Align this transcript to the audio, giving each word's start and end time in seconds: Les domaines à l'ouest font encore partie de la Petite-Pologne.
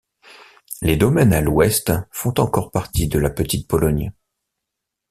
Les 0.81 0.97
domaines 0.97 1.31
à 1.31 1.41
l'ouest 1.41 1.93
font 2.09 2.33
encore 2.39 2.71
partie 2.71 3.07
de 3.07 3.19
la 3.19 3.29
Petite-Pologne. 3.29 4.11